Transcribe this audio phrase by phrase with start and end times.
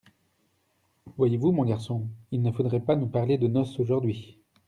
[1.15, 2.07] Voyez-vous, mon garçon!
[2.31, 4.39] il ne faudrait pas nous parler de noces aujourd’hui!